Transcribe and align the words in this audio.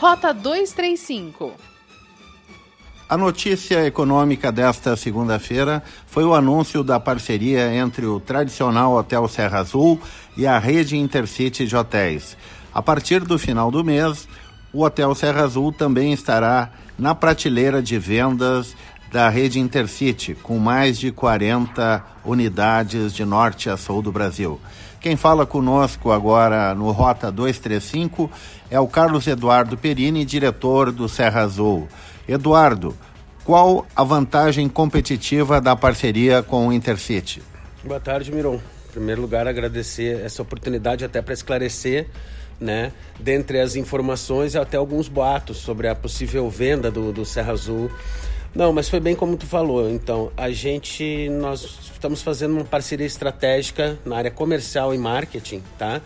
Rota 0.00 0.32
235. 0.32 1.52
A 3.06 3.18
notícia 3.18 3.84
econômica 3.84 4.50
desta 4.50 4.96
segunda-feira 4.96 5.82
foi 6.06 6.24
o 6.24 6.34
anúncio 6.34 6.82
da 6.82 6.98
parceria 6.98 7.70
entre 7.74 8.06
o 8.06 8.18
tradicional 8.18 8.94
Hotel 8.94 9.28
Serra 9.28 9.58
Azul 9.58 10.00
e 10.38 10.46
a 10.46 10.58
rede 10.58 10.96
Intercity 10.96 11.66
de 11.66 11.76
hotéis. 11.76 12.34
A 12.72 12.80
partir 12.80 13.20
do 13.20 13.38
final 13.38 13.70
do 13.70 13.84
mês, 13.84 14.26
o 14.72 14.84
Hotel 14.84 15.14
Serra 15.14 15.42
Azul 15.42 15.70
também 15.70 16.14
estará 16.14 16.70
na 16.98 17.14
prateleira 17.14 17.82
de 17.82 17.98
vendas 17.98 18.74
da 19.10 19.28
rede 19.28 19.58
Intercity, 19.58 20.34
com 20.34 20.58
mais 20.58 20.98
de 20.98 21.10
40 21.10 22.04
unidades 22.24 23.12
de 23.12 23.24
norte 23.24 23.68
a 23.68 23.76
sul 23.76 24.02
do 24.02 24.12
Brasil. 24.12 24.60
Quem 25.00 25.16
fala 25.16 25.46
conosco 25.46 26.10
agora 26.10 26.74
no 26.74 26.90
Rota 26.90 27.32
235 27.32 28.30
é 28.70 28.78
o 28.78 28.86
Carlos 28.86 29.26
Eduardo 29.26 29.76
Perini, 29.76 30.24
diretor 30.24 30.92
do 30.92 31.08
Serra 31.08 31.40
Azul. 31.40 31.88
Eduardo, 32.28 32.96
qual 33.44 33.86
a 33.96 34.04
vantagem 34.04 34.68
competitiva 34.68 35.60
da 35.60 35.74
parceria 35.74 36.42
com 36.42 36.68
o 36.68 36.72
Intercity? 36.72 37.42
Boa 37.82 37.98
tarde, 37.98 38.30
Miron. 38.30 38.56
Em 38.88 38.92
primeiro 38.92 39.22
lugar, 39.22 39.48
agradecer 39.48 40.20
essa 40.24 40.42
oportunidade 40.42 41.04
até 41.04 41.22
para 41.22 41.32
esclarecer 41.32 42.08
né? 42.60 42.92
Dentre 43.18 43.58
as 43.58 43.74
informações, 43.74 44.54
até 44.54 44.76
alguns 44.76 45.08
boatos 45.08 45.56
sobre 45.56 45.88
a 45.88 45.94
possível 45.94 46.48
venda 46.50 46.90
do, 46.90 47.12
do 47.12 47.24
Serra 47.24 47.52
Azul. 47.52 47.90
Não, 48.54 48.72
mas 48.72 48.88
foi 48.88 48.98
bem 48.98 49.14
como 49.14 49.36
tu 49.36 49.46
falou. 49.46 49.88
Então, 49.88 50.32
a 50.36 50.50
gente, 50.50 51.28
nós 51.30 51.78
estamos 51.92 52.20
fazendo 52.20 52.54
uma 52.54 52.64
parceria 52.64 53.06
estratégica 53.06 53.98
na 54.04 54.16
área 54.16 54.30
comercial 54.30 54.92
e 54.94 54.98
marketing, 54.98 55.62
tá? 55.78 56.00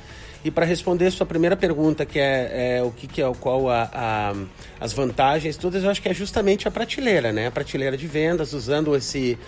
E 0.44 0.50
para 0.50 0.66
responder 0.66 1.06
a 1.06 1.10
sua 1.10 1.24
primeira 1.24 1.56
pergunta, 1.56 2.04
que 2.04 2.18
é, 2.18 2.76
é 2.76 2.82
o 2.82 2.90
que, 2.90 3.06
que, 3.06 3.22
é, 3.22 3.32
qual 3.40 3.70
a, 3.70 3.88
a, 3.94 4.34
as 4.78 4.92
vantagens, 4.92 5.56
todas 5.56 5.82
eu 5.84 5.90
acho 5.90 6.02
que 6.02 6.08
é 6.08 6.12
justamente 6.12 6.68
a 6.68 6.70
prateleira, 6.70 7.32
né? 7.32 7.46
A 7.46 7.50
prateleira 7.50 7.96
de 7.96 8.06
vendas, 8.06 8.52
usando 8.52 8.94
esse, 8.94 9.38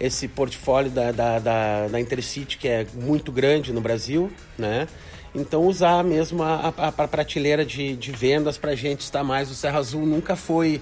esse 0.00 0.26
portfólio 0.26 0.90
da, 0.90 1.12
da, 1.12 1.38
da, 1.38 1.88
da 1.88 2.00
Intercity, 2.00 2.56
que 2.56 2.66
é 2.66 2.86
muito 2.94 3.30
grande 3.30 3.74
no 3.74 3.82
Brasil, 3.82 4.32
né? 4.56 4.88
Então, 5.34 5.66
usar 5.66 6.02
mesmo 6.02 6.42
a, 6.42 6.72
a, 6.78 6.88
a 6.88 7.08
prateleira 7.08 7.62
de, 7.62 7.94
de 7.94 8.10
vendas 8.10 8.56
para 8.56 8.70
a 8.70 8.74
gente 8.74 9.00
estar 9.00 9.22
mais. 9.22 9.50
O 9.50 9.54
Serra 9.54 9.78
Azul 9.78 10.06
nunca 10.06 10.34
foi 10.34 10.80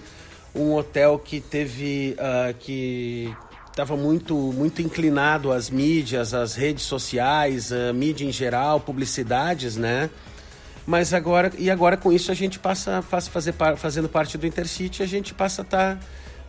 um 0.56 0.74
hotel 0.74 1.18
que 1.18 1.40
teve. 1.40 2.16
Uh, 2.18 2.54
que 2.58 3.34
estava 3.68 3.94
muito, 3.94 4.34
muito 4.34 4.80
inclinado 4.80 5.52
às 5.52 5.68
mídias, 5.68 6.32
às 6.32 6.54
redes 6.54 6.84
sociais, 6.84 7.70
a 7.70 7.92
mídia 7.92 8.24
em 8.24 8.32
geral, 8.32 8.80
publicidades, 8.80 9.76
né? 9.76 10.08
Mas 10.86 11.12
agora, 11.12 11.52
e 11.58 11.70
agora 11.70 11.94
com 11.94 12.10
isso 12.10 12.32
a 12.32 12.34
gente 12.34 12.58
passa, 12.58 13.02
faz, 13.02 13.28
fazer, 13.28 13.54
fazendo 13.76 14.08
parte 14.08 14.38
do 14.38 14.46
Intercity, 14.46 15.02
a 15.02 15.06
gente 15.06 15.34
passa 15.34 15.60
a 15.60 15.64
estar. 15.64 15.96
Tá 15.96 16.00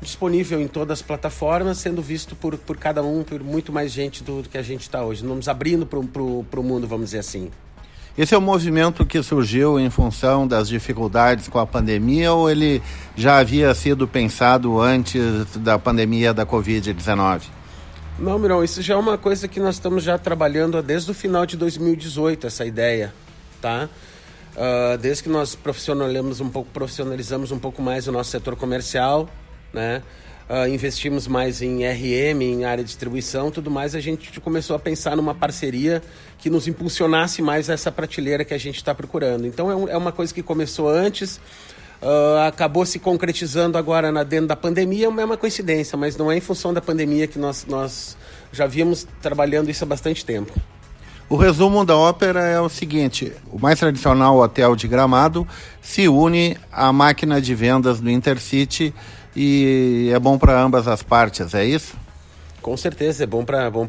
disponível 0.02 0.62
em 0.62 0.68
todas 0.68 1.00
as 1.00 1.02
plataformas, 1.02 1.80
sendo 1.80 2.02
visto 2.02 2.36
por, 2.36 2.58
por 2.58 2.78
cada 2.78 3.04
um, 3.04 3.24
por 3.24 3.44
muito 3.44 3.72
mais 3.72 3.92
gente 3.92 4.24
do, 4.24 4.44
do 4.44 4.50
que 4.50 4.58
a 4.58 4.62
gente 4.62 4.82
está 4.82 5.04
hoje. 5.04 5.26
Vamos 5.26 5.48
abrindo 5.48 5.86
para 5.86 6.00
o 6.00 6.64
mundo, 6.64 6.88
vamos 6.88 7.08
dizer 7.08 7.20
assim. 7.20 7.50
Esse 8.18 8.34
é 8.34 8.38
um 8.38 8.42
movimento 8.42 9.06
que 9.06 9.22
surgiu 9.22 9.80
em 9.80 9.92
função 9.92 10.48
das 10.48 10.68
dificuldades 10.68 11.48
com 11.48 11.60
a 11.60 11.68
pandemia 11.68 12.34
ou 12.34 12.50
ele 12.50 12.82
já 13.16 13.38
havia 13.38 13.72
sido 13.76 14.08
pensado 14.08 14.82
antes 14.82 15.46
da 15.58 15.78
pandemia 15.78 16.34
da 16.34 16.44
Covid-19? 16.44 17.44
Não, 18.18 18.40
Mirão, 18.40 18.64
isso 18.64 18.82
já 18.82 18.96
é 18.96 18.98
uma 18.98 19.20
coisa 19.20 19.48
que 19.48 19.60
nós 19.60 19.76
estamos 19.76 20.04
já 20.04 20.18
trabalhando 20.18 20.82
desde 20.82 21.12
o 21.12 21.14
final 21.14 21.46
de 21.46 21.56
2018, 21.56 22.48
essa 22.48 22.66
ideia, 22.66 23.14
tá? 23.62 23.88
Uh, 24.56 24.98
desde 24.98 25.22
que 25.22 25.30
nós 25.30 25.54
profissionalizamos 25.54 26.42
um 26.42 26.50
pouco, 26.50 26.72
profissionalizamos 26.72 27.52
um 27.52 27.60
pouco 27.60 27.80
mais 27.84 28.08
o 28.08 28.12
nosso 28.12 28.32
setor 28.32 28.56
comercial, 28.56 29.30
né? 29.72 30.02
Uh, 30.50 30.68
investimos 30.68 31.28
mais 31.28 31.62
em 31.62 31.86
RM, 31.86 32.42
em 32.42 32.66
área 32.66 32.84
de 32.84 32.88
distribuição, 32.88 33.52
tudo 33.52 33.70
mais, 33.70 33.96
a 33.96 34.00
gente 34.00 34.40
começou 34.40 34.76
a 34.76 34.80
pensar 34.80 35.16
numa 35.16 35.36
parceria 35.36 36.02
que 36.38 36.50
nos 36.50 36.68
impulsionasse 36.68 37.42
mais 37.42 37.70
essa 37.70 37.92
prateleira 37.92 38.46
que 38.46 38.54
a 38.54 38.58
gente 38.58 38.78
está 38.78 38.94
procurando. 38.94 39.46
Então 39.46 39.70
é, 39.70 39.76
um, 39.76 39.90
é, 39.90 39.98
uma 39.98 40.12
coisa 40.12 40.34
que 40.34 40.44
começou 40.44 40.90
antes, 40.90 41.38
uh, 42.02 42.40
acabou 42.48 42.86
se 42.86 43.00
concretizando 43.00 43.78
agora 43.78 44.12
na, 44.12 44.24
dentro 44.24 44.48
da 44.48 44.56
pandemia, 44.56 45.06
é 45.06 45.10
uma 45.10 45.38
coincidência, 45.38 45.98
mas 45.98 46.16
não 46.16 46.32
é 46.32 46.38
em 46.38 46.42
função 46.42 46.74
da 46.74 46.82
pandemia 46.82 47.28
que 47.28 47.40
nós, 47.40 47.66
nós 47.66 48.18
já 48.52 48.66
víamos 48.66 49.08
trabalhando 49.22 49.70
isso 49.70 49.84
há 49.84 49.88
bastante 49.88 50.26
tempo. 50.26 50.54
O 51.30 51.36
resumo 51.36 51.84
da 51.84 51.98
ópera 51.98 52.46
é 52.46 52.60
o 52.60 52.70
seguinte: 52.70 53.34
o 53.52 53.60
mais 53.60 53.78
tradicional 53.80 54.38
hotel 54.38 54.76
de 54.76 54.88
Gramado 54.88 55.46
se 55.82 56.08
une 56.08 56.58
à 56.72 56.94
máquina 56.94 57.42
de 57.42 57.54
vendas 57.54 58.00
do 58.00 58.10
Intercity 58.10 58.94
e 59.36 60.10
é 60.14 60.20
bom 60.20 60.38
para 60.38 60.60
ambas 60.60 60.88
as 60.88 61.04
partes, 61.04 61.54
é 61.54 61.66
isso? 61.66 61.98
Com 62.62 62.78
certeza, 62.78 63.26
é 63.26 63.28
bom 63.28 63.44
para 63.44 63.70
bom 63.70 63.86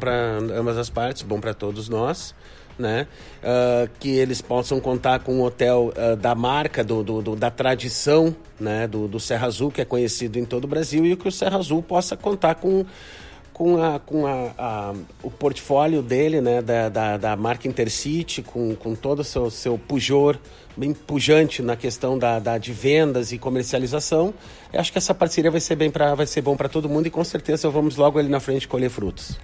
ambas 0.53 0.77
as 0.77 0.89
partes, 0.89 1.21
bom 1.21 1.39
para 1.39 1.53
todos 1.53 1.87
nós. 1.87 2.35
Né? 2.77 3.07
Uh, 3.43 3.89
que 3.99 4.07
eles 4.07 4.41
possam 4.41 4.79
contar 4.79 5.19
com 5.19 5.39
um 5.39 5.43
hotel 5.43 5.91
uh, 5.97 6.15
da 6.15 6.33
marca, 6.33 6.81
do, 6.81 7.03
do, 7.03 7.21
do, 7.21 7.35
da 7.35 7.51
tradição 7.51 8.33
né? 8.57 8.87
do, 8.87 9.05
do 9.05 9.19
Serra 9.19 9.47
Azul, 9.47 9.69
que 9.69 9.81
é 9.81 9.85
conhecido 9.85 10.39
em 10.39 10.45
todo 10.45 10.63
o 10.63 10.67
Brasil, 10.67 11.05
e 11.05 11.13
que 11.17 11.27
o 11.27 11.31
Serra 11.31 11.57
Azul 11.57 11.83
possa 11.83 12.15
contar 12.15 12.55
com 12.55 12.85
com, 13.59 13.83
a, 13.83 13.99
com 13.99 14.25
a, 14.25 14.51
a, 14.57 14.93
o 15.21 15.29
portfólio 15.29 16.01
dele, 16.01 16.39
né, 16.39 16.61
da, 16.61 16.87
da, 16.87 17.17
da, 17.17 17.35
marca 17.35 17.67
Intercity, 17.67 18.41
com, 18.41 18.73
com 18.73 18.95
todo 18.95 19.19
o 19.19 19.23
seu, 19.25 19.51
seu 19.51 19.77
pujor, 19.77 20.37
bem 20.77 20.93
pujante 20.93 21.61
na 21.61 21.75
questão 21.75 22.17
da, 22.17 22.39
da, 22.39 22.57
de 22.57 22.71
vendas 22.71 23.33
e 23.33 23.37
comercialização. 23.37 24.33
Eu 24.71 24.79
acho 24.79 24.93
que 24.93 24.97
essa 24.97 25.13
parceria 25.13 25.51
vai 25.51 25.59
ser, 25.59 25.75
bem 25.75 25.91
pra, 25.91 26.15
vai 26.15 26.25
ser 26.25 26.41
bom 26.41 26.55
para 26.55 26.69
todo 26.69 26.87
mundo 26.87 27.07
e 27.07 27.09
com 27.09 27.21
certeza 27.21 27.69
vamos 27.69 27.97
logo 27.97 28.17
ali 28.17 28.29
na 28.29 28.39
frente 28.39 28.65
colher 28.65 28.89
frutos. 28.89 29.37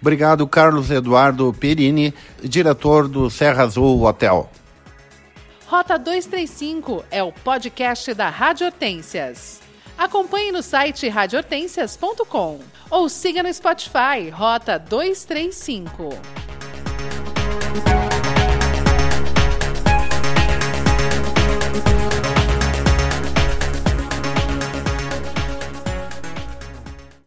Obrigado, 0.00 0.46
Carlos 0.46 0.90
Eduardo 0.90 1.52
Perini, 1.52 2.14
diretor 2.42 3.06
do 3.06 3.28
Serra 3.28 3.64
Azul 3.64 4.02
Hotel. 4.02 4.48
Rota 5.66 5.98
235 5.98 7.04
é 7.10 7.22
o 7.22 7.30
podcast 7.30 8.14
da 8.14 8.30
Rádio 8.30 8.64
Hortências. 8.64 9.67
Acompanhe 9.98 10.52
no 10.52 10.62
site 10.62 11.08
radiohortensias.com 11.08 12.60
ou 12.88 13.08
siga 13.08 13.42
no 13.42 13.52
Spotify 13.52 14.30
Rota 14.30 14.78
235. 14.78 16.10